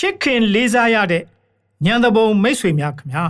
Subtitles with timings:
[0.00, 1.22] ချစ်ခင်လေးစားရတဲ့
[1.84, 3.24] ညံတဘုံမိတ်ဆွေများခင်ဗျာ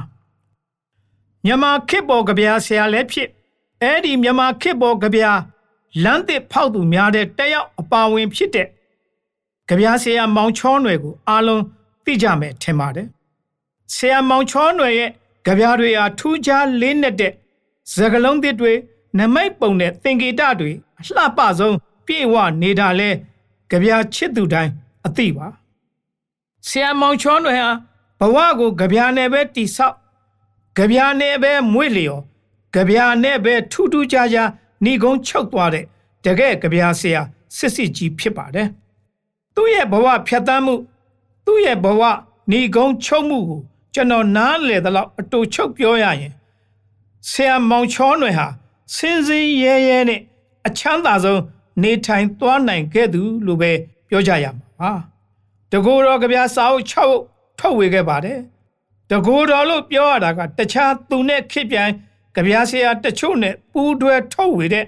[1.45, 3.29] မြန်မာခေတ်ပေါ်ကြပြာဆရာလည်းဖြစ်
[3.82, 5.30] အဲ့ဒီမြန်မာခေတ်ပေါ်ကြပြာ
[6.04, 8.69] လမ်းသစ်ဖောက်သူများတဲ့တက်ရောက်အပါဝင်ဖြစ်တဲ့
[9.69, 11.62] ကြပြာဆရာမောင်ချောနွယ်ကိုအားလုံး
[12.05, 13.09] သိကြမယ်ထင်ပါတယ်
[13.95, 15.11] ဆရာမောင်ချောနွယ်ရဲ့
[15.46, 17.32] ကြပြာတွေဟာထူးခြားလေးနက်တဲ့
[17.95, 18.73] စကလုံးသစ်တွေ
[19.18, 21.77] နမိတ်ပုံတဲ့သင်္ကေတတွေအလှပဆုံး
[22.07, 23.11] ပြည့်ဝနေတာလဲ
[23.71, 24.73] ကြပြာချစ်သူတိုင်း
[25.07, 25.48] အသိပါ
[26.69, 27.62] ဆရာမောင်ချောနွယ်
[28.19, 29.96] ဟာဘဝကိုကြပြာနဲ့ပဲတိဆောက်
[30.77, 32.23] ကြပြာနဲ့ပဲမွေ့လျော်
[32.74, 34.48] ကြပြာနဲ့ပဲထူးထူးခြားခြား
[34.84, 35.84] ဏီကုန်းချုပ်သွားတဲ့
[36.24, 37.23] တကယ်ကြပြာဆရာ
[37.56, 38.68] စစ်စစ်ကြီးဖြစ်ပါတယ်
[39.54, 40.74] သူ့ရဲ့ဘဝဖြတ်သန်းမှု
[41.46, 42.02] သူ့ရဲ့ဘဝ
[42.51, 43.60] ဏီကုန်းချုပ်မှုကို
[43.95, 46.32] ကျွန်တော်နားလေသလောက်အတူချုပ်ပြောရရင်
[47.30, 48.46] ဆရာမောင်ချောနွယ်ဟာ
[48.95, 50.20] စင်စင်ရဲရဲနဲ့
[50.66, 51.40] အချမ်းသာဆုံး
[51.82, 53.70] နေထိုင်သွားနိုင်ခဲ့သူလို့ပဲ
[54.09, 55.09] ပြောကြရမှာပါ
[55.73, 57.23] တကူတော်ကြပြစာအုပ်6အုပ်
[57.59, 58.38] ထုတ်ဝေခဲ့ပါတယ်
[59.10, 61.93] တကူတော်လို့ပြောရတာကတခြားသူနဲ့ခစ်ပြိုင်
[62.35, 64.87] ကြပြဆရာတချို့နဲ့ပူးတွဲထုတ်ဝေတဲ့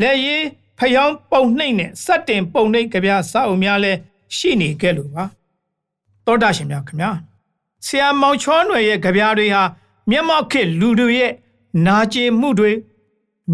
[0.00, 0.42] လက်ရည်
[0.78, 3.92] ဖျောင်းပုံနှိမ့်နဲ့စက်တင်ပုံနှိမ့်ကြပြစာအုပ်များလဲ
[4.36, 5.24] ရှိနေခဲ့လို့ပါ
[6.26, 7.10] တောတာရှင်များခင်ဗျာ
[7.86, 9.62] ဆရာမောင်ချောနွယ်ရဲ့ကြပြတွေဟာ
[10.10, 11.32] မျက်မှောက်ခေလူတွေရဲ့
[11.86, 12.72] နာကျင်မှုတွေ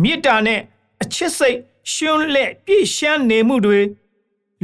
[0.02, 0.60] မေတ္တာနဲ့
[1.02, 1.58] အချစ်စိတ်
[1.92, 3.80] ရှင်လက်ပြည့်ရှမ်းနေမှုတွေ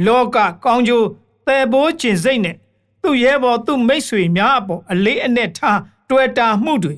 [0.05, 1.07] လောကကောင်းကျိုး
[1.47, 2.55] တည်ပိုးကျင်စိတ်နဲ့
[3.01, 6.97] သူ့ရဲဘော်သူ့မိတ်ဆွေများအပေါ်အလေးအနက်ထားတွေ့တာမှုတွေ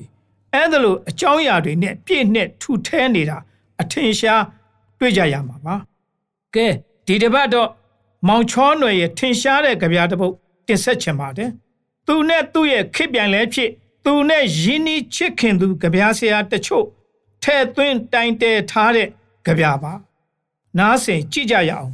[0.54, 3.38] အဲ့ဒါလိုအကြောင်းအရာတွေနဲ့ပြည့်နဲ့ထူထဲနေတာ
[3.80, 4.42] အထင်ရှား
[4.98, 5.76] တွေ့ကြရမှာပါ
[6.54, 6.66] ကဲ
[7.06, 7.68] ဒီတစ်ပတ်တော့
[8.28, 10.34] မောင်ချောနွယ်ရဲ့ထင်ရှားတဲ့ကြပြတစ်ပုဒ်
[10.66, 11.50] တင်ဆက်ချင်ပါတယ်
[12.06, 13.70] သူနဲ့သူ့ရဲ့ခစ်ပြန်လဲဖြစ်
[14.04, 16.84] သူနဲ့ရင်းနှီးချစ်ခင်သူကြပြဆရာတချို့
[17.42, 19.08] ထဲ့သွင်းတိုင်တဲထားတဲ့
[19.46, 19.92] ကြပြပါ
[20.78, 21.92] နားဆင်ကြည့်ကြရအောင်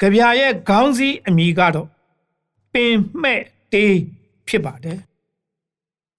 [0.00, 1.88] ကြပြရဲ့ခေါင်းစည်းအမည်ကတော့
[2.72, 3.96] ပင်မှဲ့တေး
[4.48, 5.00] ဖြစ်ပါတယ်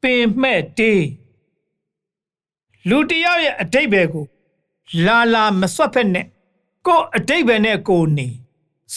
[0.02, 1.04] ပင်မှဲ့တေး
[2.90, 4.26] လူတယောက်ရဲ့အတိတ်ဘယ်ကို
[5.06, 6.26] လာလာမစွတ်ဖက်နဲ့
[6.88, 8.28] ကိုအတိတ်ဘယ်နဲ့ကိုနေ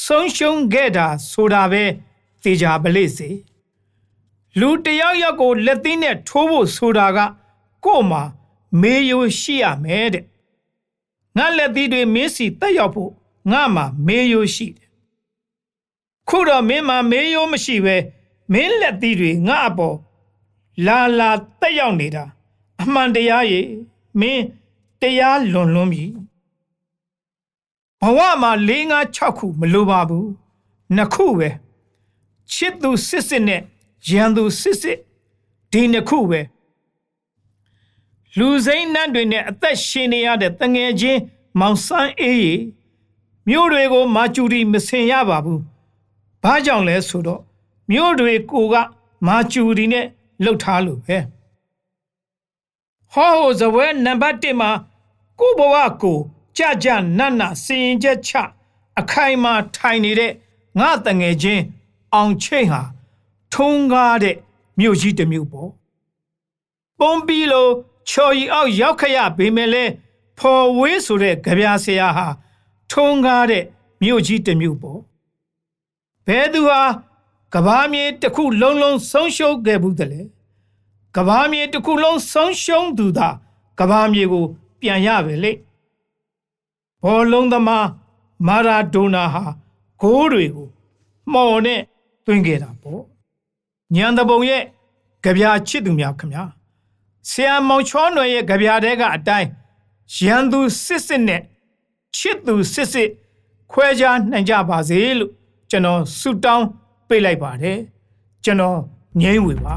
[0.05, 1.85] ဆုံးရှုံးခဲ့တာဆိုတာပဲ
[2.43, 3.31] သိကြပလိစေ
[4.61, 7.19] လူတယောက်ယောက်ကိုလက်သီးနဲ့ထိုးဖို့ဆိုတာက
[7.85, 8.23] ကို့မှာ
[8.81, 10.25] မေးရိုးရှိရမယ်တဲ့
[11.37, 13.13] ငါလက်သီးတွေမင်းစီတက်ရောက်ဖို့
[13.51, 14.89] ငါမှာမေးရိုးရှိတယ်
[16.29, 17.97] ခုတော့မင်းမှာမေးရိုးမရှိပဲ
[18.53, 19.97] မင်းလက်သီးတွေငါအပေါ်
[20.87, 21.31] လာလာ
[21.61, 22.25] တက်ရောက်နေတာ
[22.83, 23.61] အမှန်တရားရေ
[24.21, 24.45] မင်း
[25.01, 26.05] တရားလွန်လွန်းပြီ
[28.01, 30.29] ဘဝမှာ၄၅6ခုမလိုပါဘူး
[30.97, 31.49] နှစ်ခုပဲ
[32.53, 33.61] ချစ်သူစစ်စစ်နဲ့
[34.09, 34.99] ရန်သူစစ်စစ်
[35.73, 36.41] ဒီနှစ်ခုပဲ
[38.39, 41.21] လူစိမ့်နတ်တွေနဲ့အသက်ရှင်နေရတဲ့တငယ်ချင်း
[41.61, 42.55] မောင်ဆန်းအေးရီ
[43.49, 45.61] မြို့တွေကိုမာကျူရီမစင်ရပါဘူး။
[46.43, 47.43] ဘာကြောင့်လဲဆိုတော့
[47.91, 48.75] မြို့တွေကိုက
[49.27, 50.07] မာကျူရီနဲ့
[50.45, 51.17] လှုပ်ထားလို့ပဲ။
[53.13, 54.71] ဟောဟိုဇပွဲနံပါတ်1မှာ
[55.39, 56.19] ကိုဘဝကို
[56.57, 58.31] ကြကြနတ်နစင်ရင်ချက်ချ
[59.01, 60.33] အခိုင်မာထိုင်နေတဲ့
[60.79, 61.63] ငါတငယ်ချင်း
[62.15, 62.83] အောင်ချိတ်ဟာ
[63.53, 64.37] ထုံးကားတဲ့
[64.79, 65.71] မြို့ကြီးတစ်မြို့ပေါ့။
[66.99, 67.73] ပုံပြီးလို့
[68.11, 69.85] ချော်ရီအောက်ရောက်ခရပေမဲ့လဲ
[70.39, 72.27] ဖော်ဝေးဆိုတဲ့ကြပြဆရာဟာ
[72.93, 73.65] ထုံကားတဲ့
[74.03, 75.01] မြို့ကြီးတစ်မြို့ပေါ့
[76.27, 76.83] ဘဲသူဟာ
[77.55, 80.23] ကဘာမြေတစ်ခုလုံးလုံးဆုံးရှုံးခဲ့ဘူးတလေ
[81.17, 83.29] ကဘာမြေတစ်ခုလုံးဆုံးရှုံးသူသာ
[83.81, 84.45] ကဘာမြေကို
[84.81, 85.53] ပြန်ရပဲလေ
[87.03, 87.87] ဘောလုံးသမား
[88.47, 89.45] မာရာဒိုနာဟာ
[90.01, 90.69] ဂိုးတွေကို
[91.33, 91.81] မှော်နဲ့
[92.27, 93.03] တွင်းခဲ့တာပေါ့
[93.95, 94.63] ညံတပုံရဲ့
[95.25, 96.45] ကြပြချစ်သူများခမညာ
[97.31, 99.49] ဆရာမောင်ချောနွယ်ရဲ့ကြပြတဲ့ကအတိုင်း
[100.17, 101.43] ရန်သူစစ်စစ်နဲ့
[102.17, 103.09] ချစ်သူစစ်စစ်
[103.73, 105.31] ခွဲခြားနိုင်ကြပါစေလို့
[105.71, 106.67] ကျွန်တော်ဆုတောင်း
[107.09, 107.79] ပေးလိုက်ပါတယ်
[108.45, 108.79] ကျွန်တော်
[109.23, 109.75] ငြိမ်းဝေပါ